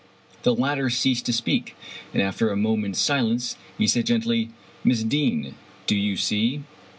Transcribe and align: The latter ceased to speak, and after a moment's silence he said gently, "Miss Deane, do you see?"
The 0.41 0.55
latter 0.55 0.89
ceased 0.89 1.27
to 1.27 1.31
speak, 1.31 1.75
and 2.11 2.23
after 2.23 2.49
a 2.49 2.57
moment's 2.57 2.97
silence 2.99 3.55
he 3.77 3.85
said 3.85 4.07
gently, 4.07 4.49
"Miss 4.83 5.03
Deane, 5.03 5.53
do 5.85 5.95
you 5.95 6.17
see?" 6.17 6.63